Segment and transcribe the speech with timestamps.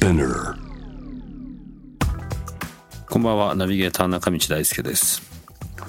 [0.00, 0.54] Spinner.
[3.10, 5.20] こんばんは、ナビゲーター中道大輔です。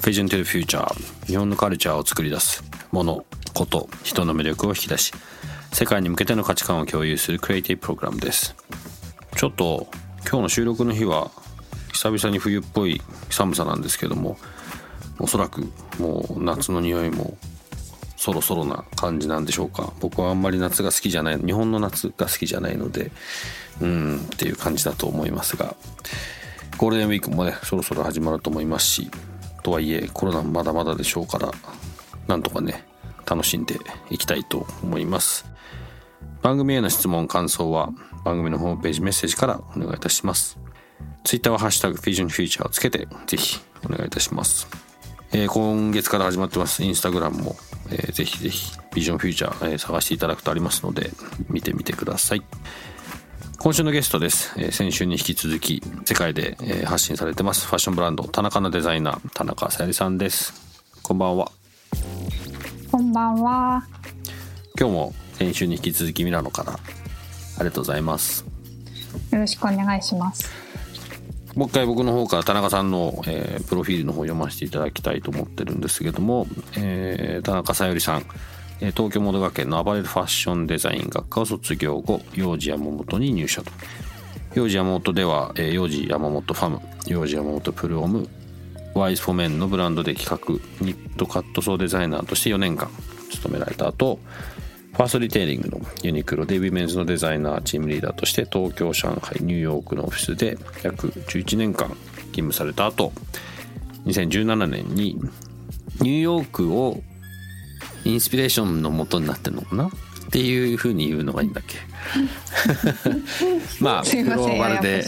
[0.01, 0.85] Vision to the Future
[1.27, 2.61] 日本のカルチャーを作り出す
[2.91, 5.13] もの、こと、人の魅力を引き出し
[5.71, 8.53] 世界に向けての価値観を共有するクリエイティブプログラムです
[9.37, 9.87] ちょっと
[10.23, 11.31] 今日の収録の日は
[11.93, 14.37] 久々に冬っぽい寒さなんですけども
[15.19, 17.37] おそらくもう夏の匂いも
[18.17, 23.11] そろそろな感じなんでしょうか僕はあんまり夏が好きじゃない日本の夏が好きじゃないので
[23.81, 25.75] うんっていう感じだと思いますが
[26.77, 29.11] ゴールデンウィークもねそろそろ始まると思いますし
[29.63, 31.51] とはいえコロナまだまだでしょうから
[32.27, 32.85] なんとかね
[33.25, 35.45] 楽しんでいきたいと思います。
[36.41, 37.91] 番組への質問感想は
[38.25, 40.57] 番組のホームページメッセージからお願いいたします。
[41.23, 44.67] ツイッターはハッシュタグフィジョンフューチャーをつけてぜひお願いいたします。
[45.33, 46.83] えー今月から始まってます。
[46.83, 47.55] インスタグラムも、
[47.91, 51.11] えーぜひぜひビジョンフューチャー、えー探していただくとありますので
[51.49, 52.43] 見てみてください。
[53.63, 60.51] 今週のゲストです、えー先週に引き続き世界で、えー発信されてますファッションブランド田中のデザイナー田中さゆりさんです。
[61.03, 61.51] こんばんは。
[62.91, 63.83] こんばんは。
[64.79, 66.77] 今日も先週に引き続きミラノからあ
[67.59, 68.43] りがとうございます。
[69.29, 70.49] よろしくお願いします。
[71.53, 78.25] もう一回僕の方から田中さんの、えープロフィールの方を読ませていただきたいと思ってるんですけども、えー田中さゆりさん、えー
[78.89, 83.71] 東京モード学園のアパレルファッションデザイン学科を卒業後ヨウジヤマモトに入社と。
[84.55, 88.27] 幼児山本では、幼児山本ファム幼児山本プルオム
[88.93, 92.89] ワイズフォメンのブランドで企画ニットカットソーデザイナーとして4年間
[93.29, 94.19] 勤められた後
[94.91, 101.87] ファーストリテイリングのユニクロでウィメンズのデザイナーチームリーダーとして東京上海ニューヨークのオフィスで約11年間
[102.33, 103.13] 勤務された後
[104.05, 105.17] 2017年に
[106.01, 107.01] ニューヨークを
[108.05, 109.87] インスピレーションの元になってるのかな？
[109.87, 109.89] っ
[110.31, 111.77] ていうふうに言うのがいいんだっけ？
[113.81, 114.95] まあグローバルで。
[114.95, 115.05] はい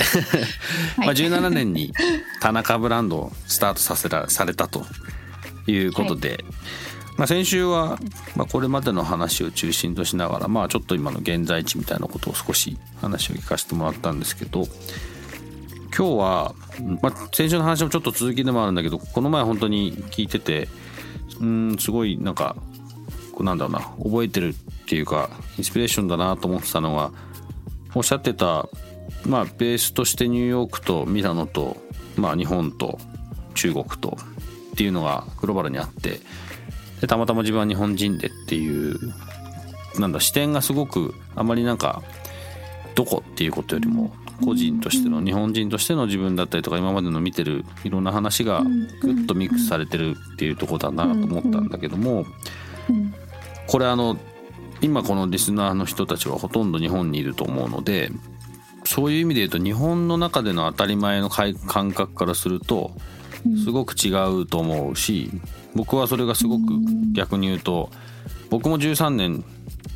[0.98, 1.94] まあ17年に
[2.40, 4.86] 田中ブランドをスタートさせらされたと
[5.68, 6.44] いうことで、
[7.18, 8.00] まあ、先週は、
[8.36, 14.68] まあ、これまでの話を中心としながら、まあ、ちょっと今の現在地みたいなことを少し話を聞かせてもらったんですけど
[15.96, 16.56] 今日は、
[17.02, 20.68] まあ、先週の話もちょっと続きでもあるんだけどこの前本当に聞いてて
[21.40, 22.56] うんすごいなんか
[23.42, 24.54] なんだろうな覚えてるっ
[24.88, 27.12] ていうかインスピレーションだなと思ってたのが
[27.96, 28.68] おっしゃってた、
[29.26, 31.78] まあ、ベースとしてニューヨークとミラノと、
[32.18, 33.00] まあ、日本と
[33.56, 34.18] 中国と
[34.74, 36.20] っていうのがグローバルにあって
[37.02, 38.98] でたまたま自分は日本人でっていう
[40.00, 42.02] なんだ視点がすごくあまりなんか
[42.96, 48.64] どこっていうことよりも個人としての日本人としての自分だったりとか今までの見てるいろんな話が
[49.02, 52.26] ぐっとミックスされてるっていうところだなと思ったんだけども
[52.90, 53.14] うん
[53.68, 54.18] これあの
[54.82, 58.12] 今このリスナーの人たちはほとんど日本にいると思うので
[58.86, 62.92] そういう意味で言うと日本の中での当たり前の感感覚からすると
[63.64, 64.10] すごく違
[64.42, 65.32] うと思うし
[65.76, 66.64] 僕はそれがすごく
[67.14, 67.90] 逆に言うと
[68.50, 69.44] 僕も13年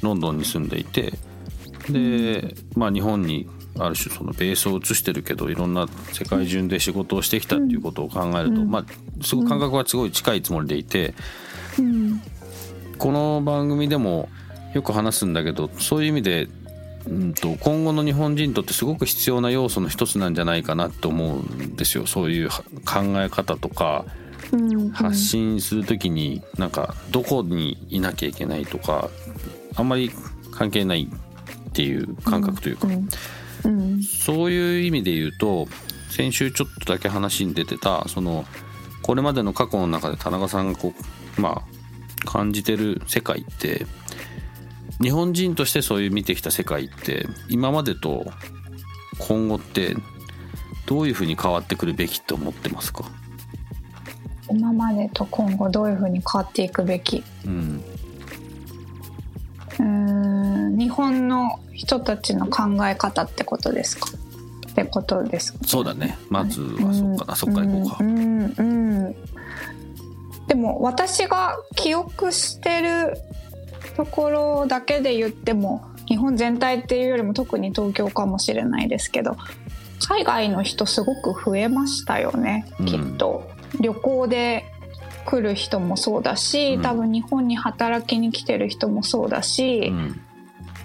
[0.01, 1.13] ロンドンに住んでいて
[1.89, 3.47] でまあ日本に
[3.79, 11.13] ある種そのベースを移してるけどいろんな世界中で仕事をしてきたっていうことを考えると、まあすごく感覚はすごい近いつもりでいて。
[12.97, 14.27] うんこの番組でも
[14.73, 16.47] よく話すんだけどそういう意味で、
[17.07, 22.05] うん、と今後の日本人にとってすごく必要な要素の一つなんじゃないかなと思うんですよ。
[22.05, 24.05] そういうは考え方とか
[24.51, 24.89] うん。
[24.91, 29.09] 発信する時になんかどこにいなきゃいけないとか
[29.75, 30.11] あんまり
[30.51, 31.07] 関係ない
[31.69, 32.87] っていう感覚というか、
[33.63, 34.01] うん。
[34.01, 35.67] そういう意味で言うと
[36.09, 38.45] 先週ちょっとだけ話に出てたその
[39.01, 40.93] これまでの過去の中で田中さんがこ
[41.37, 41.76] うまあ
[42.27, 43.87] 感じてる世界って
[45.01, 48.25] 日本人としてそういう見てきた世界って今までと
[49.19, 49.95] 今後って
[50.85, 53.05] どういうふうに変わってくるべきと思ってますか、
[54.49, 57.23] 今までと今後どういうふうに変わっていくべき？
[57.45, 57.83] うん、
[59.79, 59.83] うー
[60.69, 60.77] ん。
[60.77, 64.09] 日本の人たちの考え方ってことですか？
[64.71, 65.59] ってことですか？
[65.65, 66.17] そうだね。
[66.29, 68.43] まずはそっかな、そっから行こうか、うん。
[68.57, 69.15] うん
[70.47, 73.17] でも私が記憶してる
[73.95, 79.35] ところだけで言っても日本全体っていうよりも特に東京かもしれないですけど
[80.07, 83.49] 海外の人すごく増えましたよね、きっと。
[83.81, 84.63] 旅行で
[85.25, 86.81] 来る人もそうだし、うん。
[86.81, 90.21] 多分日本に働きに来てる人もそうだし、うん。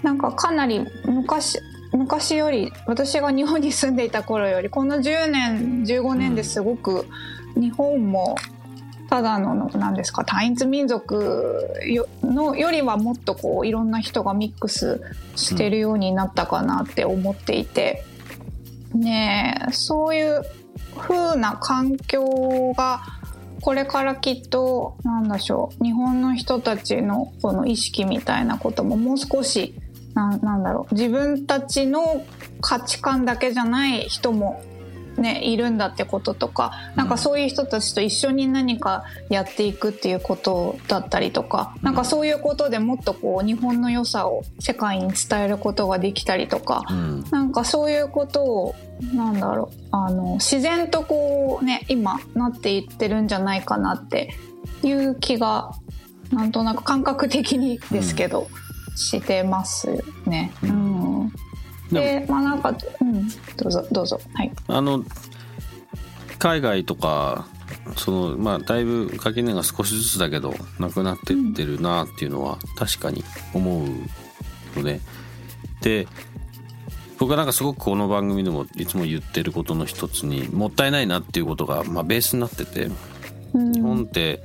[0.01, 1.59] なんかかなり昔
[1.93, 7.07] 昔より私が日本に住んでいた頃よりこの10年15年ですごく
[7.55, 8.35] 日本も
[9.13, 15.03] ただの何ですか単一民族よのよりはもっとこういろんな人がミックス
[15.35, 18.03] してるようになったかなって思っていて、
[18.95, 20.41] ねそういう
[20.97, 23.03] 風な環境が
[23.61, 29.75] これからきっとなんでしょう日本の人たちのこの意識みたいなことももう少し
[30.15, 32.25] ななんだろう自分たちの
[32.61, 34.63] 価値観だけじゃない人も
[35.23, 47.23] ねいるんだってこととかなんかそういう人たちと一緒に何かやっていくっていうことだったりとかなんかそういうことでもっとこう日本の良さを世界に伝えることができたりとかうん。
[47.31, 48.75] なんかそういうことを
[49.13, 54.35] なんだろうあの自然とこうね今なっていってるんじゃないかなって
[54.83, 55.71] いう気が
[56.31, 58.47] なんとなく感覚的にですけど、
[58.95, 60.51] してますね。
[60.63, 61.33] ううん
[62.01, 64.19] でまあなんか、うん、どうぞどうぞ。
[64.33, 64.51] はい。
[64.67, 65.03] あの
[66.39, 67.47] 海外とか
[67.95, 73.23] そのまあだいぶ垣根が少しずつだけどなくなってってるなっていうのは確かに
[73.53, 73.87] 思う
[74.77, 74.99] ので。
[75.81, 76.07] で
[77.19, 82.89] 僕はなんかすごくこの番組でもいつも言ってることの一つにもったいないなっていうことが、まあ、ベースになってて。
[83.53, 83.71] うん。
[83.71, 84.43] 日本って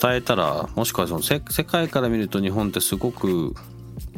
[0.00, 3.54] 伝えたらもしくはその世世界から見ると日本ってすごく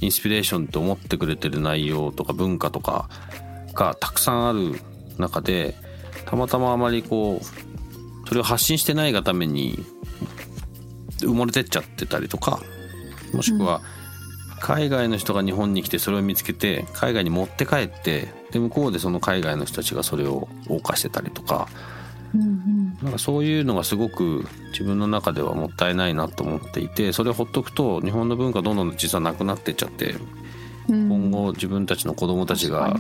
[0.01, 3.09] インスピレーションって思ってくれてる内容とか文化とか
[3.75, 4.81] がたくさんある
[5.19, 5.75] 中で
[6.27, 9.79] たまたまあまりこうそれを発信してないがために
[11.19, 12.61] 埋もれてっちゃってたりとか
[13.33, 13.83] もしくは
[14.61, 21.69] 海外の人が日本に来てそれを見つけて海外に持って帰ってで向こうでその海外の人たちがそれを謳歌してたりとか
[23.05, 30.17] なんかそういうのがすごく自分の中ではもったいないなと思っていてそれをほっとくと日本の文化どんどん実はなくなっていっちゃって
[30.89, 31.09] うん。
[31.11, 32.99] 今後自分たちの子供たちが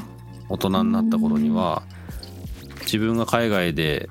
[0.50, 1.82] 大人になった頃には
[2.82, 4.10] 自分が海外で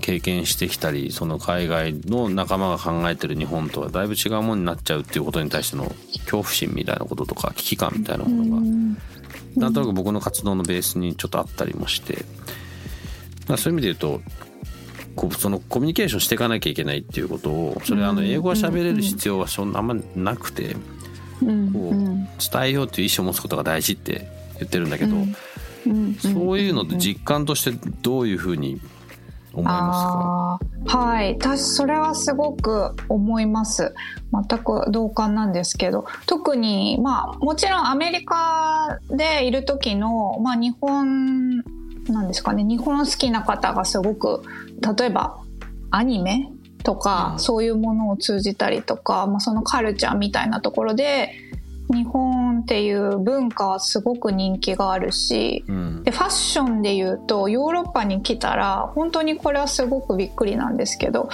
[0.00, 8.62] 経験してきたりその海外の仲間が考えてる日本とはだいぶ違うものになっちゃうっていうことに対しての恐怖心みたいなこととか危機感みたいなものが
[9.56, 12.24] なんとなく僕の活動のベースにちょっとあったりもして、
[13.46, 14.22] まあ、そういう意味で言うと
[15.18, 20.76] こうそのコミュニケーションしていかなきゃいけないっていうことをそれあの英語が喋れる必要はそんなあんまなくて
[21.42, 24.28] うんこう伝えようという意思を持つことが大事って
[24.60, 25.34] 言ってるんだけど、うん
[26.16, 27.72] そういうのって実感として
[28.02, 28.78] どういうふうに
[29.54, 31.34] 思いまあーはい。
[31.34, 33.94] 私それはすごく思います。
[34.32, 36.04] 全く同感なんですけど。
[36.26, 41.56] 特にまあもちろんアメリカでいる時の、まあ、日本
[42.12, 42.64] なんですかね。
[42.64, 44.42] 日本好きな方がすごく
[44.80, 45.38] 例えば
[45.90, 46.50] アニメ
[46.82, 47.38] とか、うん。
[47.40, 51.30] そういうものを通じたりとか、まあ、そのカルチャーみたいなところで
[51.90, 56.02] 日本っていう文化はすごく人気があるし、うん。
[56.04, 61.28] でファッションで言うとヨーロッパに来たら本当にこれはすごくびっくりなんですけど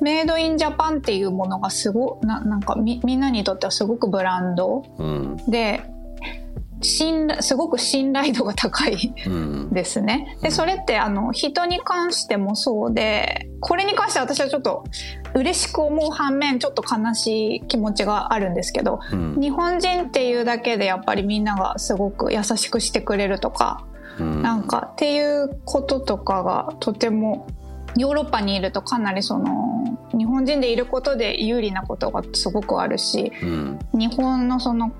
[0.00, 5.36] メイドインジャパンっていうものがすごななんかみみんなにとってはすごくブランドうん。
[5.48, 5.82] で
[6.84, 9.70] 信頼すごく信頼度が高いうん。
[9.72, 10.36] ですね。
[10.42, 14.84] でそれってあの人に関してもそうでこれに関しては私はちょっと
[15.34, 19.40] 嬉しく思う反面ちょっと悲しい気持ちがあるんですけどうん。
[19.40, 23.84] 日本人っていうだけでやっぱりみんながすごく優しくしてくれるとか
[24.18, 24.42] うん。
[24.42, 27.46] なんかっていうこととかがとても
[27.96, 29.84] ヨーロッパにいるとかなりその
[30.16, 33.78] 日本人でいることで有利なことがすごくあるしうん。
[33.92, 34.92] 日本のその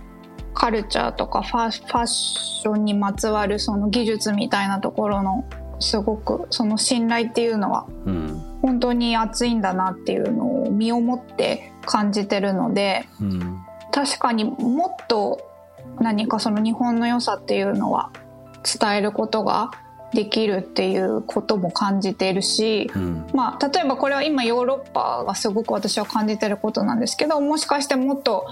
[0.54, 5.44] カルチャーとかファファッションにまつわるその技術みたいなところの
[5.80, 8.40] すごくその信頼っていうのはうん。
[8.62, 13.58] 本当に熱いんだなっていうのを身をもって感じてるのでうん。
[13.92, 15.40] 確かにもっと
[16.00, 18.10] 何かその日本の良さっていうのは
[18.80, 19.70] 伝えることが
[20.14, 23.26] できるっていうことも感じているし、うん。
[23.34, 28.46] まあ、例えばこれは今ヨーロッパがすごく私は感じてることなんですけどもしかしてもっと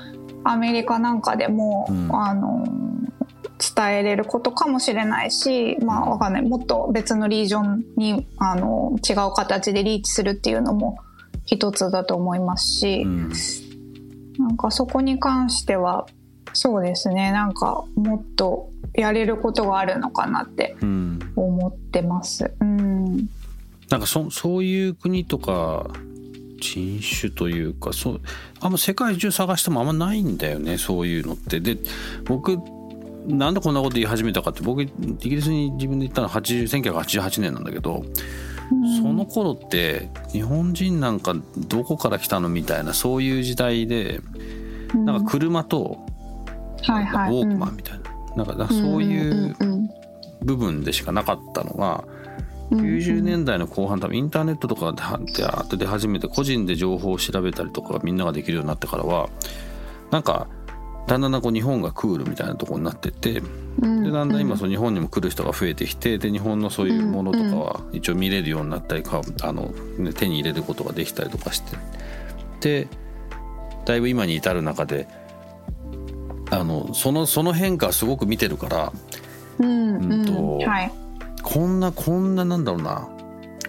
[0.44, 2.14] アメリカなんかでも、うん。
[2.14, 2.66] あの
[3.76, 6.42] 伝えれることかもしれないし、まあ、わかんない。
[6.42, 10.98] もっと別のリージョンにあの違う形でリーチするっていうのも
[11.46, 13.02] 一つだと思いますし。
[13.02, 13.32] うん。
[14.38, 16.06] なんかそこに関しては
[16.52, 17.30] そうですね。
[17.32, 21.32] なんかもっとやれることがあるのかなってうん。
[21.36, 22.52] 思ってます。
[22.60, 23.16] うん、
[23.88, 25.86] なんかそそういう国とか
[26.60, 28.20] 人種というかそう
[28.62, 31.60] あんま世界中探してもあんまないんだよねそういうのって。
[31.60, 31.76] で
[32.24, 32.58] 僕
[33.26, 34.86] なんでこんなこと言い始めたかって僕イ
[35.20, 38.04] ギリスに自分で行ったのは80 1988年なんだけど、
[39.00, 41.34] その頃って日本人なんか
[41.68, 44.20] どこから来たのみたいなそういう時代で
[44.94, 46.04] なんか車と
[46.78, 48.00] ウォークマンみたい
[48.36, 49.56] な,、なんかそういう
[50.42, 52.04] 部分でしかなかったのが。
[52.70, 59.28] 90年代の後半多分インターネットとかでって出始めて個人で情報を調べたりとかみんなができるようになってからは
[60.10, 60.48] なんか
[61.06, 63.40] だんだんこう日本がクールみたいなところになってて、で
[64.10, 69.66] だんだん今その日本にも来る人が増えてきてで日本のそういうものとかは一応見れるようになったりかあの、
[69.98, 71.76] ね、手に入れることができたりとかして。
[72.60, 72.88] で
[73.84, 75.08] だいぶ今に至る中で
[76.50, 78.92] あのそのその変化すごく見てるから、
[79.58, 80.12] うん。
[80.12, 80.92] うんと、はい、
[81.42, 83.08] こんなこんななんだろうな。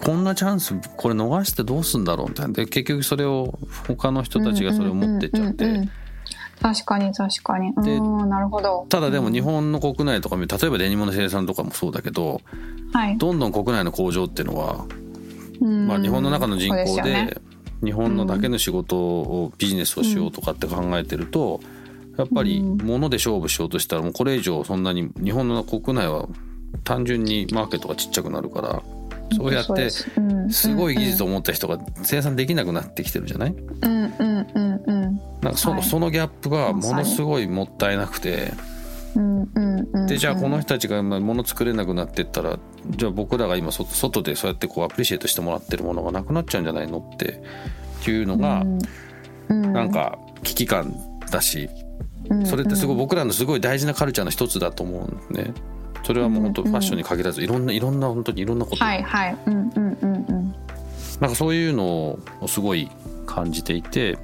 [0.03, 2.53] こんなチャンスこれ逃してどうすんだろうみたいな。
[2.53, 5.89] で結局それを他の人たちがそれを持ってっちゃって。
[6.61, 7.73] 確かに確かに。
[7.83, 8.85] でなるほど。
[8.89, 12.41] ただでも日本の国内とか例えばデニムの生産とかもそうだけど、
[12.93, 14.85] はい、どんどん国内の工場っていうのは、
[15.61, 17.33] まあ、日本の中の人口で、ね、
[17.83, 21.59] 日本のだけの仕事を、ビジネスをしようとかって考えてると、
[22.17, 26.27] やっぱり物で勝負しようとしたらもうこれ以上そんなに日本の国内は
[26.83, 28.81] 単純にマーケットがちっちゃくなるから
[29.35, 30.09] そうやってす。
[30.75, 34.07] ごい技術を持った人が生産できなくなってきてるじゃない、な
[35.49, 38.53] んかそのはい、そのギャップがものすごいもったいなくて。
[40.07, 42.57] でじゃあこの人たちが物作れなくなってったら
[42.89, 47.43] じゃあ僕らが今外でそうやってこうアプリシエイトしてもらってるものがなくなっちゃうんじゃないのって
[48.09, 48.65] いうのが
[49.49, 50.95] なんか危機感
[51.31, 51.69] だし。
[52.45, 54.97] それってすごい僕らのすごい大事なカルチャーの一つだと思
[55.29, 55.53] うんね。
[56.03, 58.83] それはもう本当ファッションに限らずいろんないろんな本当にいろんなこと。
[58.83, 59.37] はいはい。
[59.45, 60.55] うんうんうんうん
[61.19, 61.85] なんかそういうの
[62.41, 62.89] をすごい
[63.25, 64.17] 感じていて、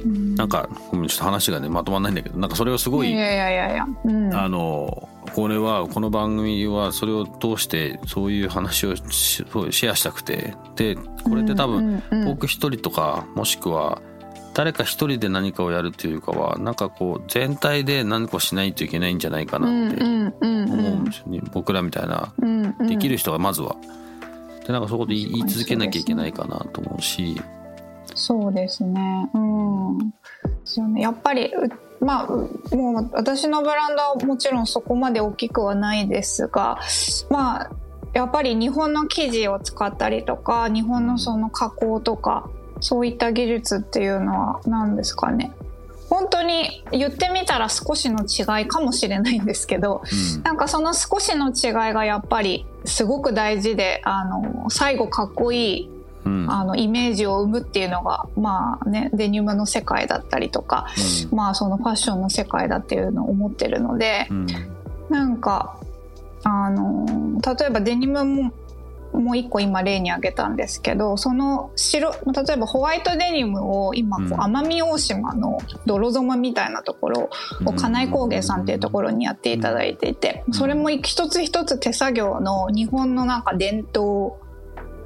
[0.00, 10.54] うん、なんかごめんちょっと話がねまとまらないんだけどなんかそれをすごいいやいやいやいや、うん、あのこれはこの番組はそれを通してそういう話をシェアしたくて。
[10.76, 14.02] でこれって多分僕一人とかもしくは
[14.54, 22.32] 誰か一人で何かをやるというかはなんかこう全体で何かしないといけないんじゃないかなって思うんですよね僕らみたいな
[22.86, 23.76] できる人がまずは。
[24.66, 27.40] でなんかそこで言い続けなきゃいけないかなと思うし。
[28.14, 29.28] そうですね。
[29.34, 29.98] うん。
[29.98, 30.14] で
[30.64, 31.02] すよね。
[31.02, 31.52] やっぱり
[32.00, 32.26] まあ、
[32.74, 36.78] もう私のブランドはもちろんそこまで大きくはないですが、
[37.30, 37.70] まあ、
[38.12, 45.52] やっぱり日本の生地を使ったりとか、日本のその加工とか、そういった技術っていうのは何ですかね。
[46.14, 50.02] 本当に言ってみたら少しの違いかもしれないんですけど、
[50.36, 55.90] うん、なんかその少しの違いがやっぱりすごく大事であの最後かっこいい、
[56.24, 60.86] うん、あのイメージを生むっていうのがまあねデニムの世界だったりとか、
[61.30, 64.46] うん、まあそのファッションの世界だっていうのを思ってるので、うん、
[65.08, 65.80] なんか
[66.44, 68.52] あの例えばデニムも
[69.18, 77.30] もう一個今例に挙げたんですけどその白例えばホワイトデニムを今こう奄美大島の泥染みたいなところ
[77.64, 84.34] を金井工芸さんっていうところにやっていただいていてそれも一つ一つ手作業の日本のなんか伝統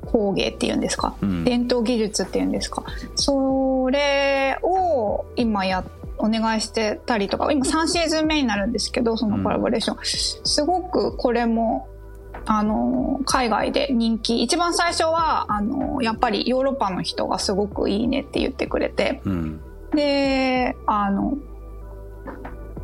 [0.06, 2.82] 工芸っていうんですか、うん、伝統技術っていうんですか？
[3.14, 5.84] それを今や
[6.16, 11.88] お願いしてたりとか今3シーズン目になるんですけどそのコラボレーション、うん、すごくこれも
[12.50, 19.61] あの、海外で人気、一番最初は、あの、やっぱりヨーロッパの人がすごくいいねって言ってくれて、うん、
[19.95, 21.37] で、あの、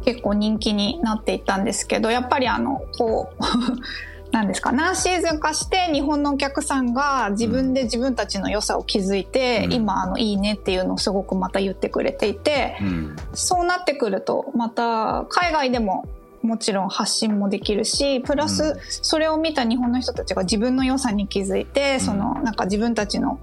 [0.05, 3.43] 結構人気になっていったんですけど、やっぱりあの、こう、
[4.33, 16.09] なんですか何シーズンかして日本のお客さんが自分で自分たちの良さを気づいて、うん、今あのいいねっていうのをすごくまた言ってくれていて、うん、そうなってくるとまた海外でも
[16.45, 23.41] もちろん発信もできるしプラスそれを見た日本の人たちが自分の良さに気づいて、そのなんか自分たちの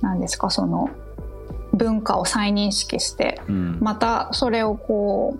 [0.00, 0.90] 何ですかその
[1.72, 3.40] 文化を再認識して、
[3.80, 5.38] またそれをこ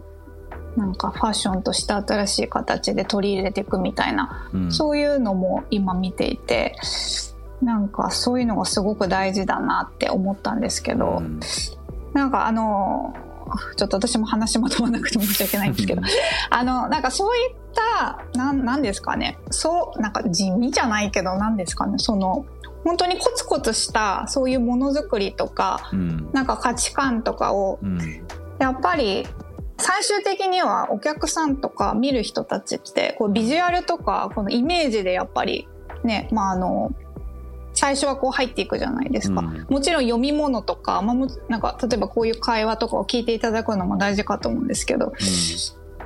[0.76, 6.76] うなんかファッションとして新しい形で取り入れていくみたいな、そういうのも今見ていて
[7.60, 11.20] なんかそういうのがすごく大事だなって思ったんですけど、
[12.12, 13.14] なんかあの
[13.76, 16.02] ちょっと私も話まとまなくて申し訳ないんですけど、
[16.50, 19.38] あの、なんかそういった、なん、なんですかね。
[19.50, 21.98] そう、なんか地味じゃないけど、なんですかね。
[21.98, 22.46] その、
[22.84, 28.26] 本当にコツコツしたそういうものづくりとか、うん、なんか価値観とかを、うん、
[28.58, 29.26] やっぱり
[29.78, 35.68] 最終的にはお客さんとか見る人たちってこうビジュアルとかこのイメージでやっぱり
[36.04, 36.92] ね、まあ、あの
[37.74, 39.40] 最初はこう入っていくじゃないですか。
[39.40, 39.66] うん。
[39.68, 45.12] もちろん読み物とか、まあ、もなんか例えばこういう会話とかを聞いていただくのも大事かと思うんですけど、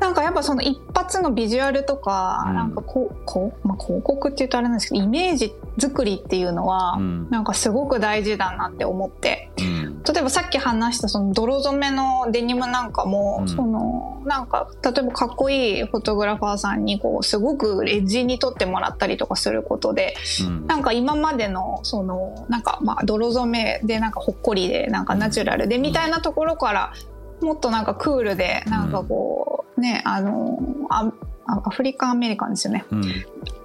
[0.01, 2.55] なんかやっぱその一発のビジュアルとか、うん。
[2.55, 7.31] なんかこう、こう、まあ、広告って言うとあれなんですけど、イメージ作りっていうのは、うん。
[7.31, 9.86] なんかすごく大事だなって思って、うん
[10.17, 13.49] 例えばさっき話したその泥染めのデニムなんかも、うん。
[13.49, 20.67] その、なんか、例えばかっこいいフォトグラファーさんにこう、すごくエッジに撮ってもらったりとかすることで、うん。
[20.67, 26.95] なんか今までの、その、なんかまあ泥染めでなんかほっこりで、なんかナチュラルでみたいなところから、
[27.43, 30.59] もっとなんかクールで、なんかこう、ね、あの、
[30.89, 31.13] あ
[31.47, 32.87] アフリカンアメリカンですよね。
[32.91, 33.05] うん。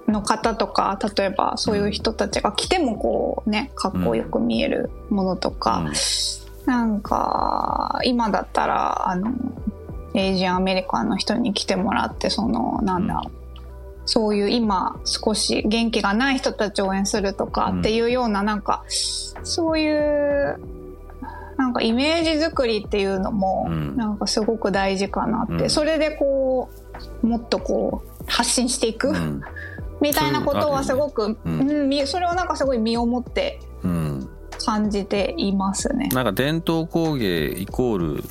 [0.06, 5.90] の方とか、例えばそういう人たちが着てもこうね、かっこよく見えるものとか、
[6.66, 9.32] なんか、今だったら、あの、
[10.14, 13.22] エイジアンアメリカンの人に来てもらって、その、なんだ、
[14.04, 17.80] そういう今少し元気がない人たちを応援するとかうん。
[17.80, 18.84] っていうような、なんか、
[19.42, 20.60] そういう、
[21.56, 23.96] なんかイメージ作りっていうのもう、ん。
[23.96, 25.70] なんかすごく大事かなって、うん。
[25.70, 26.68] それでこ
[27.22, 29.40] う、もっとこう、発信していく、うん。
[30.00, 32.06] みたいなことはすごく、うん。
[32.06, 34.28] それをなんかすごい身をもってうん
[34.64, 36.08] 感じていますね。
[36.08, 38.24] なんか伝統工芸イコール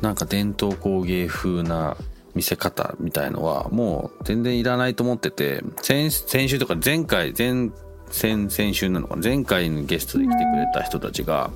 [0.00, 1.96] なんか伝統工芸風な
[2.34, 7.70] 見せ方みたいのはもう全然いらないと思ってて先先週とか前回前
[8.10, 9.22] 先先週なのかな？
[9.22, 11.50] 前回のゲストで来てくれた人たちが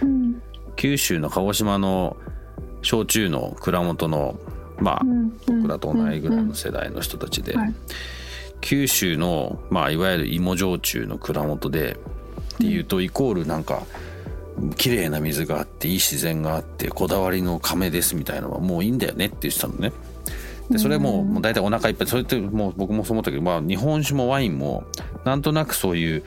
[0.00, 0.42] うん
[0.76, 2.16] 九州の鹿児島の
[2.82, 4.38] 焼酎の蔵元の
[4.80, 7.74] まあうん僕らと同じぐらいの世代の人たちで、はい。
[8.64, 11.96] 九州の、まあ、いわゆる芋焼酎の蔵元で
[12.62, 13.82] っていうとイコールなんか
[14.76, 19.92] 綺麗な水があっていい自然があってこだわりの亀ですみたいなのはもういいんだよねって言ってたのね。
[20.70, 24.84] でそれももう大体お腹いっぱいそれってもう僕もそう思ったけど、まあ、日本酒もワインも
[25.24, 26.22] なんとなくそういう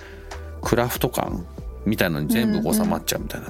[0.62, 1.46] クラフト感
[1.86, 3.48] みたいなのに全部収まっちゃうみたいな。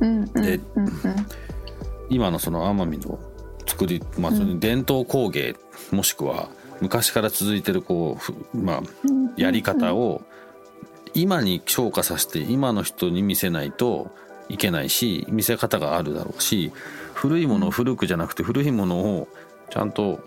[0.00, 0.16] うん。
[0.22, 0.32] うん。
[0.32, 0.90] でうん。
[2.08, 3.18] 今のその奄美の
[3.66, 5.54] 作り、まあ、その伝統工芸、
[5.90, 6.48] もしくは
[6.80, 8.82] 昔から続いてるこうふ、まあ、
[9.36, 10.22] やり方を
[11.16, 14.10] 今に昇華させて今の人に見せないと
[14.48, 16.72] いけないし見せ方があるだろうし
[17.14, 19.28] 古いものを古くじゃなくて古いものを
[19.70, 20.20] ちゃんと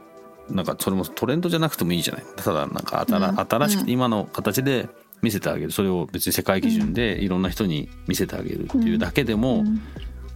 [0.50, 2.24] なんかそれもトレンドじゃなくてもいいじゃない。
[2.36, 4.90] ただなんか新,、しくて今の形で
[5.22, 5.72] 見せてあげる。
[5.72, 9.64] それを別に世界基準でいろんな人に見せてあげるっていうだけでも、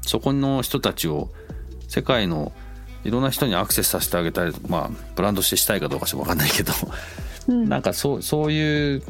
[0.02, 1.30] そこの人たちを
[1.88, 2.52] 世界の
[3.04, 6.74] いろんな人にアクセスさせてあげたりまあブランドしてしたいかどうかしか分かんないけど、
[7.48, 7.68] うん。
[7.68, 9.04] なんかそうそういう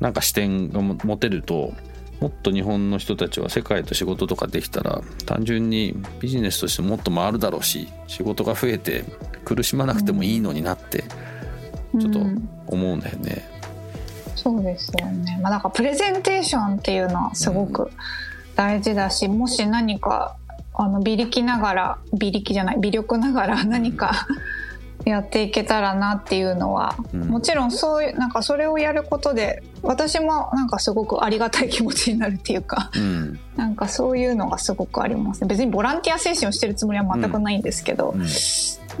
[0.00, 1.72] なんか視点がも持てると
[2.20, 9.04] もっと日本の人たちは世界と仕事とかできたら単純にビジネスとしてもっと回るだろうし仕事が増えて
[9.44, 11.04] 苦しまなくてもいいのになって
[11.98, 13.48] ちょっとうん思うんだよね。
[14.34, 15.38] そうですよね。
[15.42, 17.90] まあ、だからプレゼンテーションっていうのはすごく
[18.54, 20.36] 大事だし、もし何か、
[20.74, 24.26] あの、微力ながら、微力じゃない、微力ながら何か
[25.10, 27.28] やっていけたらなっていうのは、うん。
[27.28, 33.38] もちろんそういう、なんかそれをやることで、私もなんかすごくありがたい気持ちになるっていうか、うん。
[33.54, 35.42] なんかそういうのがすごくあります。
[35.42, 35.48] ね。
[35.48, 38.26] 別にボランティア精神をしてるつもりは全くないんですけど、うん。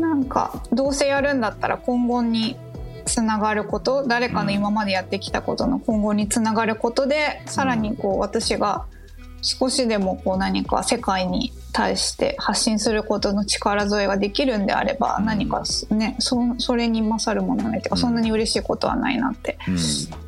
[0.00, 2.56] なんかどうせやるんだったら今後に
[3.04, 8.86] つながること誰かの今までやってきたことの今後につながることで、さらにこう私が
[9.42, 15.26] 少しでもこう何か世界に対して発信することの力添えができるんであれば、うん。
[15.26, 18.00] 何かねそそれに勝るものはないというか、うん。
[18.00, 19.78] そんなに嬉しいことはないなってうん。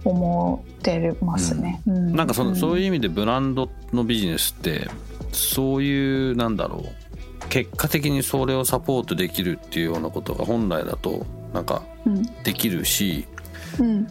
[0.05, 1.83] 思ってますね。
[1.87, 2.15] うん。
[2.15, 4.89] なんかその、そういうう意味でブランドのビジネスって
[5.33, 12.23] そういうなんだろう結果的にそれをサポートできるっていうようなことが本来だとなんかん。
[12.45, 13.27] できるし、
[13.79, 14.07] うん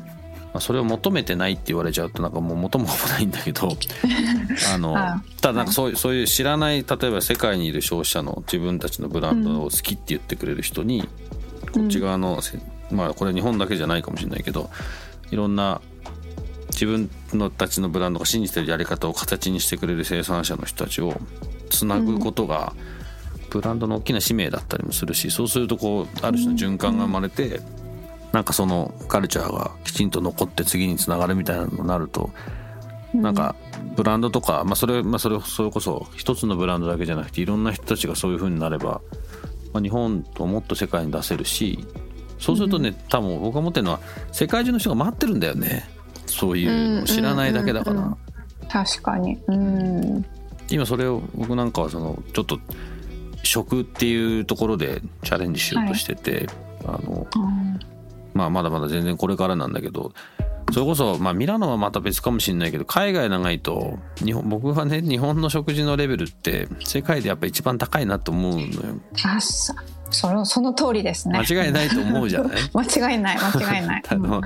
[0.53, 3.69] まあ、それを求めてないって言われちゃうとなんかもう元も子もないんだけど
[4.73, 11.07] あのはただなんかそういうそういう知らない例えば世界にいる消費者の自分たちのブランドを好きって言ってくれる人に、
[11.73, 12.59] こっち側のせ
[12.91, 14.69] まあこれ日本だけじゃないかもしれないけど
[15.31, 15.81] いろんな
[16.71, 21.19] 自分のたちのブランドが信じてるやり方を形にしてくれる生産者の人たちを
[21.69, 22.73] つなぐことが、
[23.49, 27.61] ブランドの大きな使命だったりもするしそうするとこうある種の循環が生まれて、
[28.31, 32.29] なんかそのカルチャーがきちんと残って次につながるみたいなのになると、
[33.13, 33.55] なんか
[33.95, 39.01] ブランドとか、まあ、それまあそれそれこそ一つのブランドだけじゃなくていろんな人たちがそういう風になれば、
[39.73, 41.85] まあ、日本ともっと世界に出せるし
[42.39, 43.99] そうするとね、多分僕が思ってるのは
[44.31, 45.89] 世界中の人が待ってるんだよね。
[46.27, 48.15] そういうのを知らないだけだから。
[48.69, 49.37] 確かに。
[49.47, 50.25] うん。
[50.69, 52.59] 今それを僕なんかはそのちょっと
[53.43, 56.47] 食っていうところでチャレンジしようとしてて、
[56.85, 57.79] あのうん
[58.37, 60.13] まあまだまだ全然これからなんだけど
[60.73, 68.69] それこそ、まあ、ミラノはまた別かもしれないけど海外長いと日本僕はね日本の食事のレベルって世界でやっぱ一番高いなと思うのよ。
[69.25, 69.73] あそ
[70.09, 71.37] そのその通りですね。
[71.39, 72.57] 間違いないと思うじゃない？
[72.73, 74.03] 間違いない間違いない。
[74.07, 74.41] あの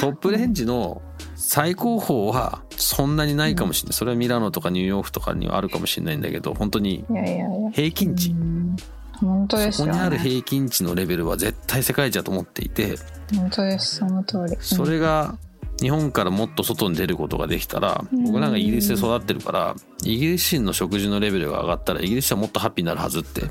[0.00, 1.02] トップレンジの
[1.34, 7.70] 最高峰はそんなにないかもしれない、それはミラノとかニューヨークとかにはあるかもしれないんだけど本当にいやいやいや。
[7.72, 8.76] 平均値、うん
[9.20, 12.96] 本当ですよ、ね、そこにある平均値のレベルは絶対世界一だと思っていて
[13.34, 13.96] 本当です。
[13.96, 14.56] その通り。
[14.60, 15.36] それが
[15.80, 18.24] 日本からもっと外に出ることができたらうん。
[18.24, 19.74] 僕なんかイギリスで育ってるから
[20.04, 23.42] イギリス人の食事のレベルが上がったらイギリス人はもっとハッピーになるはずって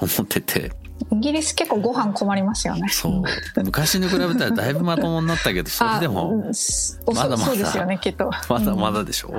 [0.00, 0.72] 思ってて
[1.12, 2.88] イギリス結構ご飯困りますよね。
[2.90, 3.22] そう。
[3.64, 6.50] 昔に比べたらだいぶまともになったけど それであも
[7.06, 7.38] まだまだ。
[7.38, 8.30] そうですよねきっと。
[8.48, 9.32] まだまだでしょ？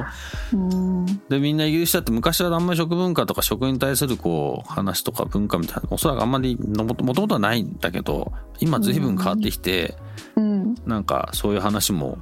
[0.54, 1.06] うん。
[1.30, 9.96] でみんなイギリスだって昔はあんまり食文化とか食に対するこう話とか文化みたいなのおそらくあんまりもともとはないんだけど今随分変わってきて、
[10.36, 10.76] うん。
[10.86, 12.18] なんかそういう話も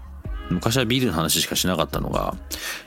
[0.49, 2.35] 昔はビールの話しかしなかったのが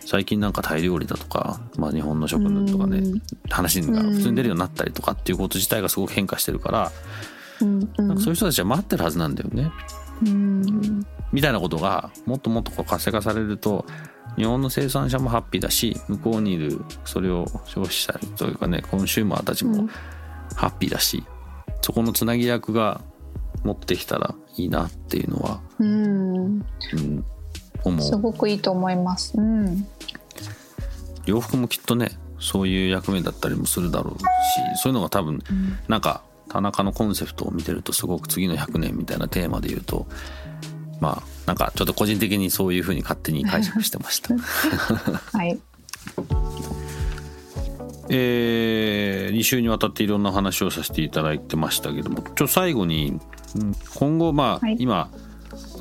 [0.01, 3.23] 最近なんかタイ料理だとか、まあ、日本の食とかね、うん。
[3.51, 6.93] 話が普通に出るようになったりとかっていうこと自体がすごく変化してるから、
[7.61, 8.09] うんうん。
[8.09, 9.71] なんかそういう人たちは待ってるはずなんだよね。
[10.27, 11.07] うん。
[11.33, 13.85] みたいなことがもっともっとこう活性化されると
[14.37, 19.91] 日本の生産者もハッピーだし向こうにいるそれを消費者というかねコンシューマーたちもうん。
[20.55, 21.25] ハッピーだし、
[21.83, 23.01] そこのつなぎ役が
[23.63, 26.37] 持ってきたらいいなっていうのは、うん。
[26.47, 27.25] うん、
[28.01, 29.35] すごくいいと思います。
[29.37, 29.87] うん。
[31.27, 34.25] 洋服もきっとねそういう役目だったりもするだろうし
[34.83, 35.41] そういうのが多分
[35.89, 40.07] なんか田中のコンセプトを見てるとすごく次の100年みたいなテーマで言うと
[41.01, 44.35] まあなんかちょっと個人的にそういうふうに勝手に解釈してました。
[45.37, 45.59] はい。
[48.11, 53.21] えー、2週にわたっていろんな話をさせていただいてましたけどもちょ最後に
[53.55, 54.77] うん今後まあ、はい。
[54.79, 55.11] 今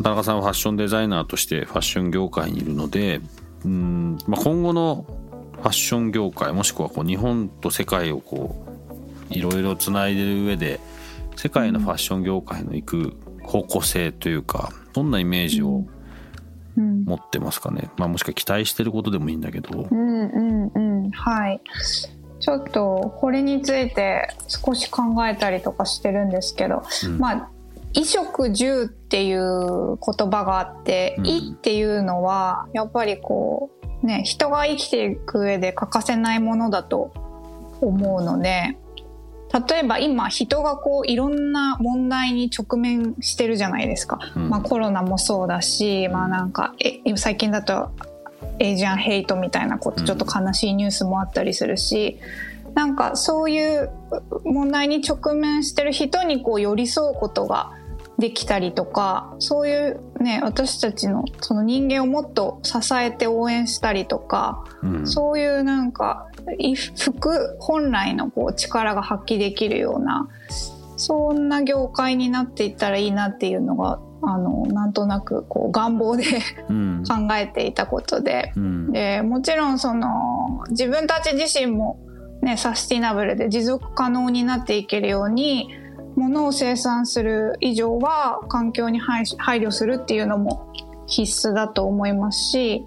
[0.03, 3.21] 田中さんはファッションデザイナーとしてファッション業界にいるので
[3.65, 5.05] うん、まあ、今後の
[5.53, 8.63] ファッション業界もしくはこう日本と世界をこ
[9.31, 10.79] ういろいろつないでる上で
[11.35, 15.85] 世界のファッション業界の行く方向性というかどんなイメージを
[16.77, 17.03] うん。
[17.05, 19.87] 持ってますかね、まあ、もしくは期待してることでもいいんだけど。
[19.89, 19.95] う。
[19.95, 21.09] んうんうん。
[21.09, 21.59] はい。
[22.39, 27.17] ちょっとこれについて少し考えたりとかしてるんですけど、うん。
[27.17, 27.49] まあ
[27.97, 31.25] 衣食住っていう言葉があって「うん。
[31.25, 33.71] 衣」っていうのはやっぱりこ
[34.03, 37.11] うね人が生きていく上で欠かせないものだと
[37.81, 38.77] 思うので
[39.69, 44.49] 例えば今人がこういろんな問題に直面してるじゃないですか、うん。
[44.49, 47.89] まあ、コロナもそうだし、まあなんかえ最近だと
[48.59, 50.05] エイジャンヘイトみたいなことうん。
[50.05, 52.19] ちょっと悲しいニュースもあったりするし、
[52.73, 53.89] なんかそういう
[54.43, 57.71] 問題に直面してる人にこう寄り添うことが
[58.17, 65.07] できたりとかそういうね私たちのその人間をもっと支えて応援したりとか、うん。
[65.07, 66.27] そういうなんか
[66.57, 70.27] 衣服本来のこう力が発揮できるような
[70.95, 76.23] そんな業界になっていったらいいなっていうのがあのなんとなくこう願望で
[76.69, 77.03] うん。
[77.07, 78.51] 考えていたことで。
[78.55, 78.91] うん。
[78.91, 81.99] でもちろんその自分たち自身も、
[82.41, 85.69] ね、サスティナブルで持続可能になっていけるように
[86.17, 90.73] 物を生産する以上は環境に配配慮するっていうのも
[91.05, 92.83] 必須だと思いますし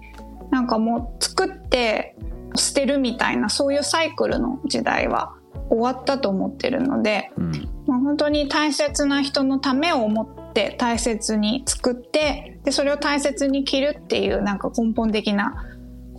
[0.51, 2.15] なんかもう作って
[2.55, 5.33] 捨てるみたいなそういうサイクルの時代は
[5.69, 7.51] 終わったと思ってるので、うん。
[7.87, 15.65] まあ、本当に大切な人のためを思って大切に作ってでそれを大切に着るっていうなんか根本的な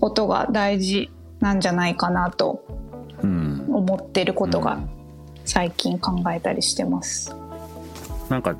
[0.00, 2.64] ことが大事なんじゃないかなと
[3.22, 3.66] うん。
[3.70, 5.01] 思ってることがうん
[5.52, 7.36] 最近考えたりしてます。
[8.30, 8.56] なんか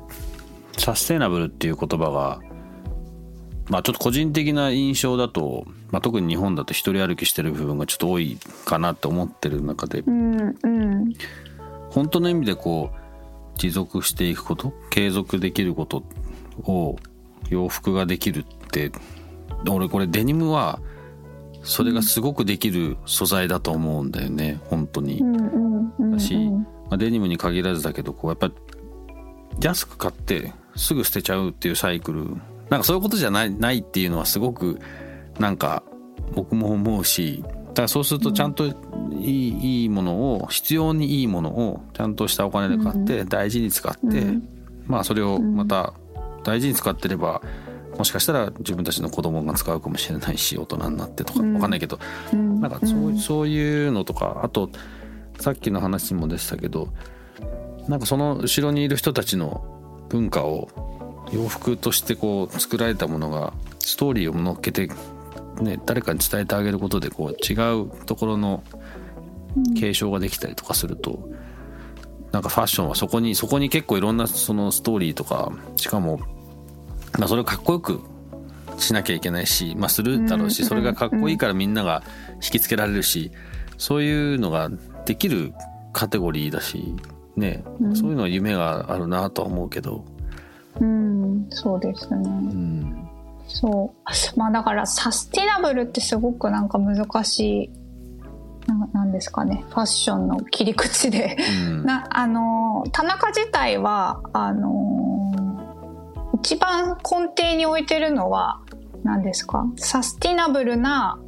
[0.77, 2.39] サステイナブルっていう言葉が
[3.67, 11.13] まあちょっと個人的な印象だと、まあ、特に日本だと一人歩きしてる部分がちょっと多いかなって思ってる中でうんうん
[11.89, 16.03] 本当の意味でこう持続していくこと継続できること
[16.61, 16.97] を
[17.49, 18.91] 洋服ができるって
[19.67, 20.79] 俺これデニムは
[21.63, 25.23] それがすごくできる素材だと思うんだよね本当にう。
[25.23, 26.51] んうんうんだし、
[26.93, 28.51] まあ、デニムに限らずだけどこうやっぱ
[29.59, 32.27] 安く買ってすぐ捨てちゃうっていうサイクル。
[32.69, 34.79] なんかそういうことじゃないないっていうのはすごく
[35.39, 35.81] なんか
[36.35, 38.73] 僕も思うしだからそうするとちゃんとい
[39.19, 44.47] い,、いいものを必要にいいものをちゃんとしたお金で買って大事に使って、うん。
[44.85, 45.93] まあそれをまた
[46.43, 47.41] 大事に使ってれば
[47.97, 51.55] もしかしたら自分たちの子供が使うかもしれないし大人になってとかうん。
[51.55, 51.99] わかんないけど、
[52.33, 52.61] うん。
[52.61, 54.69] なんかそう,、そういうのとかあと
[55.39, 56.89] さっきの話にも出てたけど
[57.87, 59.63] なんかその後ろにいる人たちの
[60.09, 60.69] 文化を
[61.31, 64.87] 洋服としてこう作られたものがストーリーを乗っけて、
[65.61, 68.63] ね、誰かに伝えてあげることでこう違うところの
[69.79, 71.29] 継承ができたりとかすると、
[72.31, 76.19] なんかファッションはそこにそこに結構いろんなそのストーリーとかしかも、
[77.17, 78.01] まあ、それをかっこよく
[78.79, 82.03] しなきゃいけないし、まあ、するだろうしそれがかっこいいからみんなが
[82.35, 83.31] 引きつけられるし
[83.77, 84.71] そういうのが
[85.05, 85.53] できる
[85.91, 86.95] カテゴリーだし、
[87.35, 87.63] ね、
[87.95, 90.05] そういうのは夢があるなとは思うけど。
[90.79, 92.17] うん、そうですね。
[92.17, 93.09] うん
[93.47, 93.93] そ
[94.35, 94.39] う。
[94.39, 97.69] まあだからサスティナブルってすごくなんか難しい、
[98.67, 101.37] ななんですかね、ファッションの切り口で。
[101.67, 105.33] うんな、あの、田中自体は、あの、
[106.35, 108.61] 一番根底に置いてるのは、
[109.03, 109.65] 何ですか？
[109.75, 111.19] サスティナブルな、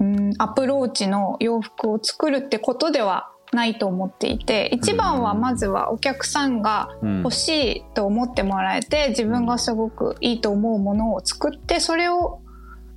[0.00, 7.16] うん、アプローチの洋服を作るってことではないと思っていて、一番はまずはお客さんがうん。
[7.18, 12.40] 欲しいと思ってもらえて、自分がすごくいいと思うものを作って、それを、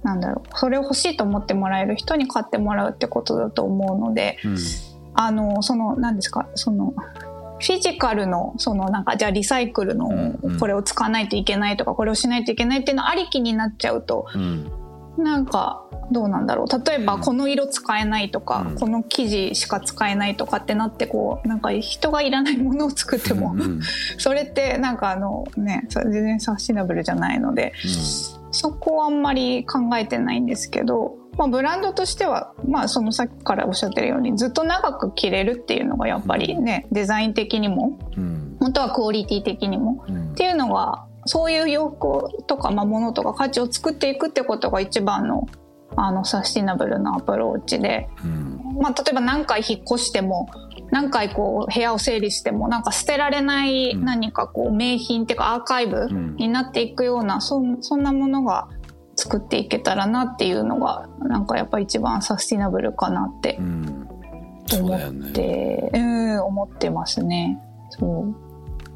[0.03, 4.57] なんだろう、それを欲しいと思ってもらえる人に買ってもらうってことだと思うので、うん。
[5.13, 6.93] あの、その、何ですか、その、
[7.59, 14.71] フィジカルの、その、なんか、じゃあリサイクルのこれを使わないといけないとか、これをしないといけないっていうのありきになっちゃうと、うん
[15.19, 16.85] なんか、どうなんだろう。
[16.85, 17.21] 例えば、うん。
[17.21, 18.75] この色使えないとか、うん。
[18.75, 23.79] この生地しか使えないとかってなって、こう、なんか人がいらないものを作っても、うんうん。
[24.17, 27.73] それって、なんかあの、ね、全然サスティナブルじゃないので、
[28.51, 38.57] そこはあんまり考えてないんですけど、まあ、ブランドとしては、まあ、そのさっきからおっしゃってるようにずっと長く着れるっていうのがやっぱりね、デザイン的にもうん。
[38.59, 40.31] 本当はクオリティ的にもうん。
[40.31, 45.47] っていうのがそういう洋服とか、まあ、物とか価値を作っていくってことが一番の
[45.95, 48.59] あのサスティナブルなアプローチで、うん。
[48.79, 50.49] まあ、例えば何回引っ越しても
[50.91, 54.05] 何回こう部屋を整理してもなんか捨てられないうん。
[54.05, 56.35] 何かこう名品っていうかアーカイブうん。
[56.35, 58.69] になっていくようなそんそんなものが
[59.15, 67.59] 作っていけたらなっていうのがなんかやっぱ一番サスティナブルかなって思って、うん思ってますね。
[67.89, 68.48] そう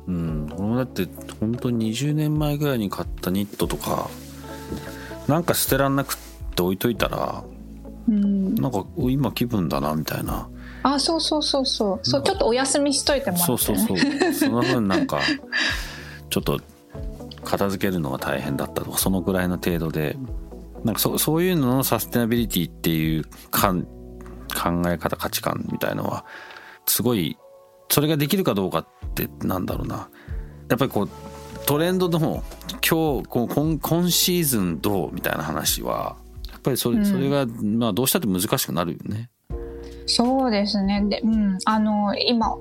[0.08, 1.08] うん、俺もだって
[1.40, 4.10] 本当に20年前ぐらいに買ったニットとか
[5.28, 6.18] なんか捨てらんなくっ
[6.56, 7.44] て置いといたら
[8.08, 10.50] うん、なんかお今気分だなみたいな。
[10.84, 12.00] あそうそうそうそう。
[12.06, 14.34] そうちょっとお休みしといてもらって、ね、そうそうそう。
[14.34, 15.22] その分なんか
[16.30, 16.60] ちょっと
[17.44, 20.18] 片付けるのが大変だったとかそのぐらいの程度で。
[20.84, 23.84] なんかそそういうののサステナビリティっていう感
[24.54, 26.26] 考え方価値観みたいのは
[26.86, 27.38] すごい
[27.94, 30.10] それができるかどうかってなんだろうな。
[30.68, 31.10] やっぱりこう
[31.68, 32.20] トレンドの
[32.82, 36.16] 今日こう今今シーズンどうみたいな話は
[36.52, 37.06] やっぱりそれ,、うん。
[37.06, 39.30] それが、まあ、どうしたって難しくなるよね。
[40.08, 41.06] そうですね。
[41.08, 42.58] で、うん、あの今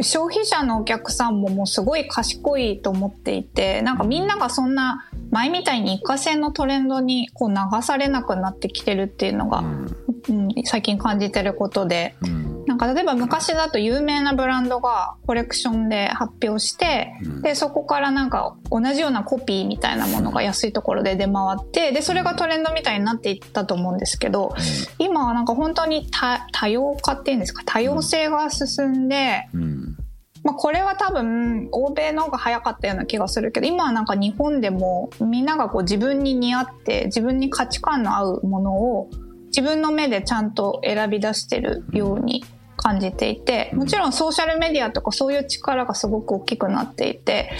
[0.00, 9.94] 消費者のお客さんももうすごい賢いと思っていてなんかみんながそんな前みたいに一過性のトレンドにこう流されなくなってきてるっていうのが、うん。
[10.28, 17.42] うん、最近感じてることでうんなんか例えば昔だと有名なブランドがコレクションで発表して、うん。
[17.42, 24.54] でそこからなんか同じようなコピーみたいなものが安いところで出回ってでそれがトレンドみたいになっていったと思うんですけど
[24.98, 27.62] 今はなんか本当に多多様化っていうんですか？
[27.64, 29.96] 多様性が進んで、うん。
[30.44, 39.10] まあ、これは多分欧米の方が早かったような気がするけど今はなんか日本でもみんながこう自分に似合って自分に価値観の合うものを
[39.46, 42.44] 自分の目でちゃんと選び出してるように
[42.78, 47.50] 感じていてもちろんソーシャルメディアとかそういう力がすごく大きくなっていて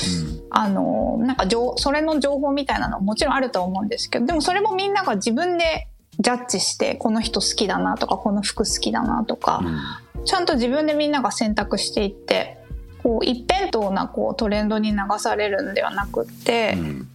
[0.49, 5.89] あのなんか情それの情報みたいなのはもちろんあると思うんですけどでもそれもみんなが自分で
[6.21, 9.63] ジャッジしてこの人好きだなとかこの服好きだなとか、
[10.25, 12.59] ちゃんと自分でみんなが選択していって
[13.05, 17.09] こう一辺倒なこうトレンドに流されるんではなくってう、ん。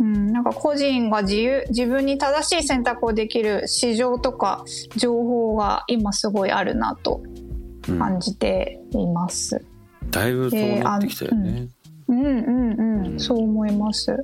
[0.00, 4.64] うん、なんか個人が自由自分に正しい選択をできる市場とか
[4.96, 7.39] 情報が今すごいあるなとうん
[7.82, 9.62] 感じています。
[10.10, 11.68] だいぶそうなってきたよね、
[12.08, 12.20] うん。
[12.20, 14.16] うんうん、そう思います。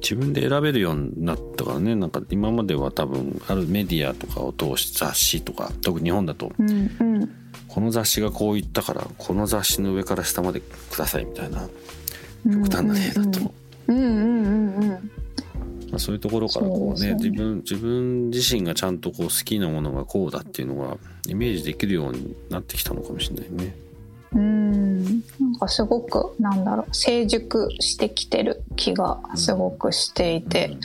[0.00, 1.96] 自分で選べるようになったからね。
[1.96, 7.30] なんか今までは多分あるメディアとかを通し雑誌とか特に日本だとうんうん。
[7.66, 11.68] この雑誌がこう言ったからこの雑誌の上から下までくださいみたいな
[12.46, 13.52] うん極端な例だと、
[13.88, 15.00] うんうんうんうんまあ、
[15.96, 17.14] そういうところからこうそうそうね。
[17.14, 20.96] 自分自分自身がちゃんとこう好きなものがこうだっていうのが
[21.26, 23.74] イメージできるようになってきたのかもしれないね。
[24.34, 25.04] うん。
[25.04, 25.10] な
[25.46, 30.76] んかすごくなんだろう成熟してきてる気がすごくしていて、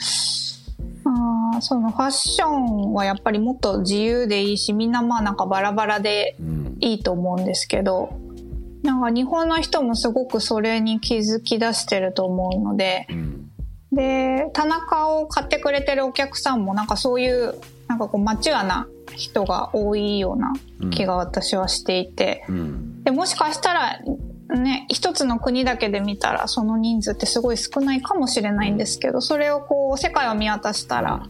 [1.04, 6.64] あーそのファッションはやっぱりもっと自由でいいしみんなまあなんかバラバラでうん。
[6.80, 8.18] いいと思うんですけど
[8.82, 13.43] なんか日本の人もすごくそれに気づき出してると思うので、うん
[13.94, 17.54] で、田中を買ってくれてるお客さんもなんかそういう、
[17.88, 20.52] なんかこうマチュアな人が多いような
[20.90, 23.04] 気が私はしていて、うん。
[23.04, 24.00] で、もしかしたら、
[24.56, 31.26] ね、一つの国だけで見たらその人数ってすごい少ないかもしれないんですけど、それをこう世界を見渡したら、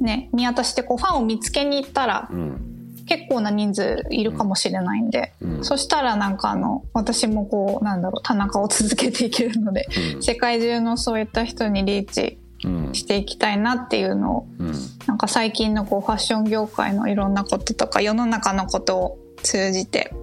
[0.00, 2.79] ね、見渡してこうファンを見つけに行ったらうん
[3.10, 5.64] 結構な人数いるかもしれないんで、うん。
[5.64, 10.22] そしたらなんかあの、私もこう、なんだろう、田中を続けていけるので、うん。
[10.22, 12.94] 世界中のそういった人にリーチうん。
[12.94, 14.72] していきたいなっていうのを、うん。
[15.08, 20.14] なんか最近のこうファッション業界のいろんなこととか世の中のことを通じて、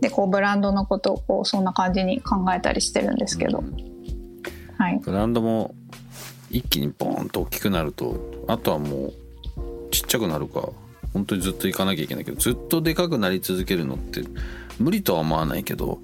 [0.00, 3.62] で、こうブランドのことをこうそんな感じに考えたりしてるんですけど、
[4.78, 4.98] はい。
[5.04, 5.74] ブランドも
[6.50, 8.16] 一気にボーンと大きくなると
[8.46, 9.12] あとはもう
[9.90, 10.70] ちっちゃくなるか
[11.12, 14.22] 本当にずっと行かなきゃいけないけどずっとでかくなり続けるのって
[14.78, 16.00] 無理とは思わないけど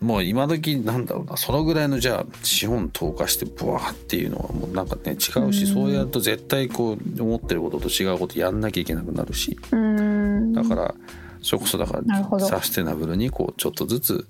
[0.00, 9.58] もう今時なんだろうなそのぐらいのじゃあ資本投下してブワーっていうのはもうなんかね違うしそうやると絶対こう思ってることと違うことやんなきゃいけなくなるし。
[9.72, 10.52] うーん。
[10.52, 10.94] だから
[11.42, 14.26] それこそだからサステナブルにこうちょっとずつ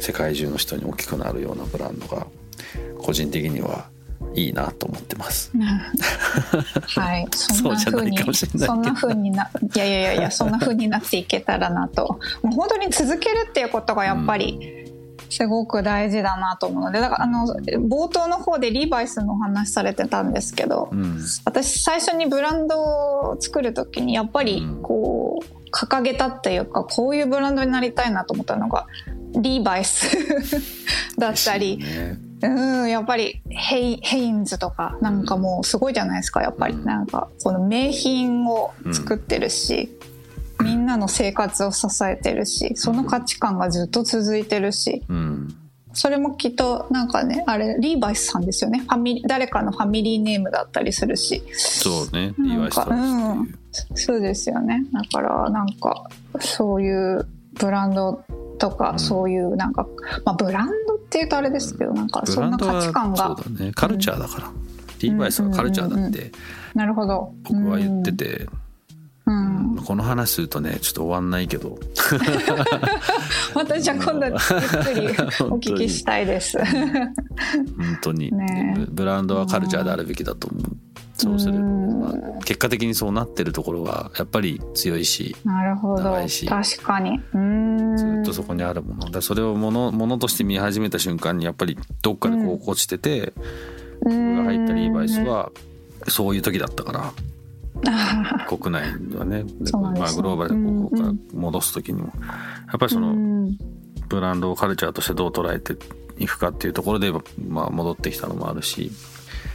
[0.00, 2.26] 世界中の人に大きくなるようなブランドが
[2.98, 3.88] 個人的には
[4.34, 5.50] いいなと思ってます。
[5.56, 12.18] はい、 そんな風にそんな風にないやいやいやいやそんな風になっていけたらなと。
[12.42, 14.58] もう本当に続けるっていうことがやっぱり
[15.30, 17.46] すごく大事だなと思うのでだからあの
[17.88, 21.18] 冒頭の方でリーバイスのお話されてたんですけど、うん。
[21.44, 24.82] 私最初にブランドを作る時にやっぱりうん。
[24.82, 28.86] こう掲げたっていうかこういうブランドになりたいなと思ったのが
[29.34, 30.16] リーバイス
[31.18, 31.78] だったり。
[31.78, 36.74] ねうん、やっぱりヘイヘインズとかなんかもうすごいじゃないですかやっぱり。
[36.74, 36.84] うん。
[36.84, 39.88] なんかこの名品を作ってるし、
[40.62, 45.02] みんなの生活を支えてるしその価値観がずっと続いてるし。
[45.08, 45.56] うん。
[45.98, 48.80] それもきっとなんかねあれリーバイスさんですよね。
[48.80, 51.42] ファミリ誰かのファミリーネームだったりするし。
[51.54, 52.96] そうねなんかリーバイストラ
[53.72, 54.84] スっていうそうですよね。
[54.92, 57.26] だからなんかそういう
[57.58, 58.22] ブランド
[58.58, 58.98] とか、うん。
[58.98, 59.86] そういうなんか、
[60.24, 63.36] まあ、ブランドっていうとあれですけどなんかブそんな価値観が。
[63.36, 63.72] そうだね。
[63.72, 64.50] カルチャーだから、
[65.00, 66.32] リーバイスはカルチャーだって。
[66.74, 67.32] なるほど。
[67.44, 68.46] 僕は言ってて、
[69.26, 69.76] うん。
[69.76, 69.84] うん。
[69.84, 71.78] この話するとねちょっと終わんないけど。
[73.54, 75.08] またじゃあ今度ゆっくり
[75.50, 76.58] お聞きしたいです。
[76.58, 76.66] 本
[78.02, 80.85] 当に、 ねブランドはカルチャーであるべきだと思う
[81.16, 81.54] そうする、
[82.44, 86.02] 結果的にそうなってるところがやっぱり強いしなるほど。
[86.02, 86.46] 長いし。
[86.46, 87.18] 確かに。
[87.32, 87.96] うん。
[87.96, 89.10] ずっとそこにあるもの。
[89.10, 93.32] だそれをものものとして見始めた瞬間にやっぱりどっかでこう落ちてて、
[94.00, 95.50] 僕が入ったリーバイスは
[96.08, 97.12] そういう時だったから。
[97.88, 99.44] あ 国内ではね。
[99.72, 102.12] まあ、グローバルでここから戻す時にも。
[102.68, 103.58] やっぱりそのうん。
[104.08, 105.76] ブランドをカルチャーとしてどう捉えて
[106.18, 107.12] いくかっていうところで、
[107.48, 108.92] まあ、戻ってきたのもあるし、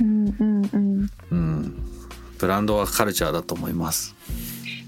[0.01, 1.09] うんうんうん。
[1.31, 1.75] うん、
[2.37, 4.15] ブランドはカルチャーだと思います。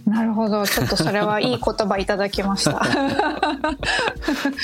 [0.06, 0.66] なるほど。
[0.68, 2.82] ちょっとそれはいい言葉いただきました。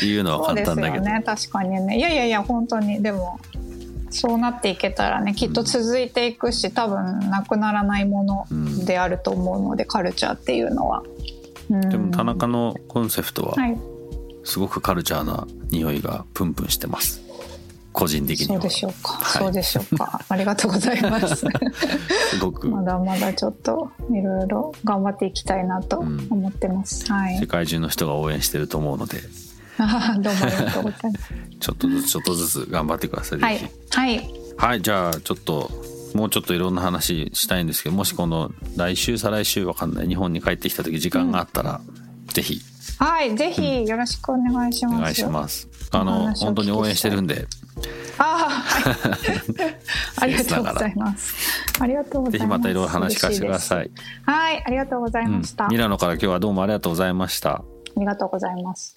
[0.02, 1.24] 言うのは簡単だけど、よね。
[1.26, 1.98] 確かにね。
[1.98, 3.02] いやいやいや、本当に。
[3.02, 3.40] でも、
[4.10, 11.04] そうなっていけたらね、きっと続いていくし、多分なくならないものであると思うので、カルチャーっていうのは。
[11.70, 13.78] うんでも田中のコンセプトははい。
[14.44, 17.22] すごくカルチャーな匂いがプンプンしてます
[17.92, 19.14] 個人的にはそうでしょうか。
[19.14, 20.22] はいそうでしょうか。
[20.30, 21.36] ありがとうございます。
[21.36, 21.46] す
[22.40, 25.98] ごくまだまだちょっといろいろ頑張っていきたいなと
[26.30, 27.12] 思ってます。
[27.12, 27.38] はい。
[27.38, 29.22] 世界中の人が応援してると思うので
[29.78, 31.34] どうもありがとうございます。
[31.60, 33.72] ちょっとずつちょっとずつ頑張ってください、はい。
[33.90, 34.30] はい。
[34.58, 35.72] はいじゃあちょっと
[36.14, 41.82] もうちょっといろんな話したいんですけどもしこの来週再来週わかんない日本に帰ってきた時時間があったら、
[42.34, 42.62] ぜひ
[43.00, 43.36] はい。
[43.36, 44.98] ぜひよろしくお願いします。
[44.98, 47.48] お願いしますあおの本当に応援してるんで
[48.18, 50.20] ああ、はい。
[50.20, 51.34] ありがとうございます。
[51.80, 52.40] ありがとうございます。
[52.40, 53.90] ぜひまたいろいろ話聞かせてください。
[54.26, 54.62] はい。
[54.66, 55.68] ありがとうございうんました。
[55.70, 57.64] ミラノから今日はどうもありがとうございましたあ
[57.98, 58.94] りがとうございます。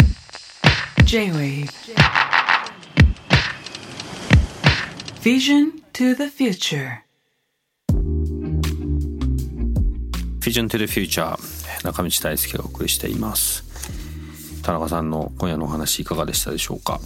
[1.05, 1.69] J-Wave
[5.23, 6.99] Vision to the future
[10.41, 11.37] 「Vision to the Future」
[11.85, 13.63] 中道大輔がお送りしています
[14.63, 17.01] 田中さんの今夜のお話いかがでしたでしょうか？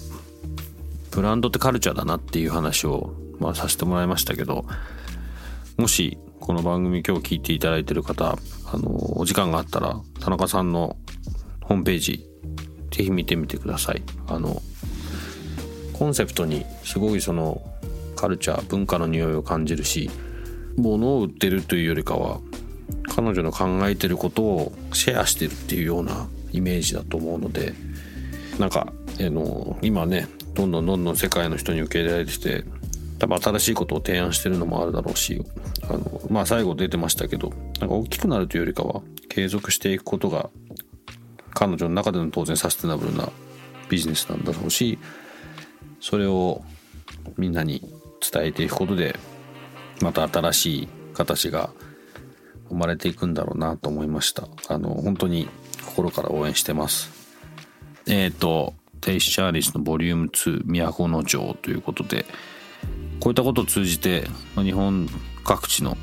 [1.11, 4.67] ブランドってカルチャーだなっていう話を、まあ、させてもらいましたけど
[5.79, 8.37] もしこの番組今日聞いていただいてる方
[8.67, 10.97] あのお時間があったら田中さんの
[11.63, 12.29] ホームページ
[12.91, 14.03] ぜひ見てみてください。
[14.29, 14.61] あの
[15.95, 17.63] コンセプトにすごいその
[18.17, 20.11] カルチャー文化の匂いを感じるし
[20.77, 22.41] 物を売ってるというよりかは
[23.15, 27.75] 彼女の考えてることをシェアしてるっていうようなイメージだと思うので
[28.59, 32.65] なんかあの今ねどんどんどんどん世界の人に受け入れられてて
[33.19, 35.43] 多分新しいことを提案してるのもあるだろうし
[35.85, 40.51] あのまあ最後出てましたけどなんか大きくなるというよりかは継続していくことが
[41.55, 43.31] 彼女の中での当然サステナブルな
[43.89, 44.99] ビジネスなんだろうし
[46.01, 46.63] それを
[47.37, 47.81] みんなに
[48.21, 49.19] 伝えていくことで
[50.03, 51.71] また新しい形が
[52.69, 54.49] 生まれていくんだろうなと思いました。
[54.69, 55.49] あの本当に
[55.97, 57.11] 心から応援してます。
[58.07, 62.27] えっ、とテイシャーリスのボリューム2都の城ということで
[63.21, 65.09] こういったことを通じてま日本
[65.45, 65.97] 各地の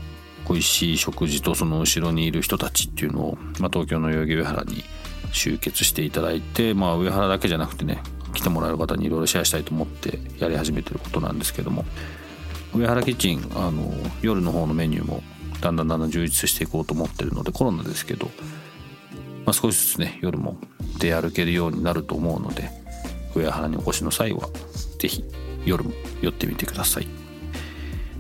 [0.48, 4.84] 美味しい食事とその後ろにいる人たちっていうのを、まあ、東京の代々木上原に
[5.32, 8.02] 集結していただいて、まあ、上原だけじゃなくてね
[8.34, 11.86] 来てもらえる方にいろいろシェアしたいと思ってやり始めてることなんですけども
[12.76, 15.24] 上原キッチンあの夜の方のメニューも
[15.62, 18.30] だんだんだんだん充実していこうと思ってるのでコロナですけど、
[19.46, 20.58] まあ、少しずつね夜も
[21.00, 22.70] 出歩けるようになると思うので
[23.36, 24.50] 上原にお越しの際は
[25.00, 25.26] 是非
[25.66, 25.92] 夜も
[26.22, 27.08] 寄ってみてください。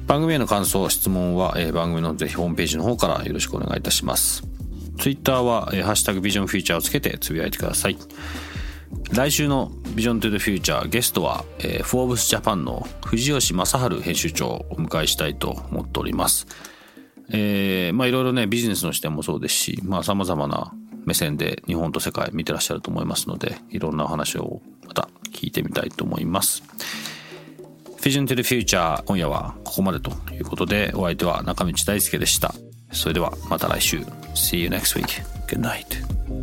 [0.05, 4.43] 番組への感想質問は、えー番組のぜひホームページの方からよろしくお願いいたします。
[4.99, 7.97] ツイッターは、えーハッシュタグビジョンフューチャーをつけてつぶやいてください。
[9.11, 16.47] 来週のビジョントゥ the Future ゲストは、えー、フォーブスジャパンの藤吉正治編集長をお迎えしたいと思っております。
[17.29, 20.73] えーまあいろいろねビジネスの視点もそうですし、まあ様々な
[21.05, 26.63] 目線で日本と世界見てらっしゃると思いますので、いろんなお話をまた聞いてみたいと思います。
[28.01, 32.53] Vision to the Future 今夜はここまでということで、お相手は中道大輔でした。
[32.91, 33.99] それではまた来週。
[34.35, 35.23] See you next week.
[35.47, 36.42] Good night.